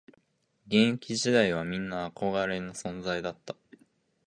[0.65, 3.55] 現役時代はみんな憧れの存在だった